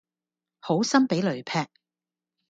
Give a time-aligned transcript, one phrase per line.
[0.61, 1.67] 好心俾雷劈